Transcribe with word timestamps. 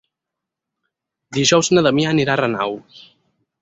Dijous 1.41 1.71
na 1.77 1.87
Damià 1.91 2.17
anirà 2.17 2.37
a 2.39 2.43
Renau. 2.45 2.79